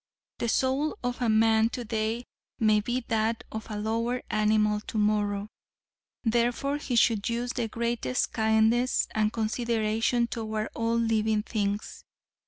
[0.39, 2.25] The soul of man today
[2.57, 5.47] may be that of a lower animal tomorrow;
[6.23, 12.03] therefore he should use the greatest kindness and consideration toward all living things.